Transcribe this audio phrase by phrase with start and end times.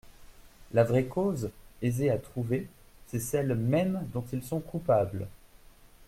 [0.73, 1.51] La vraie cause,
[1.83, 2.67] aisée à trouver,
[3.05, 5.27] c'est celle même dont ils sont coupables.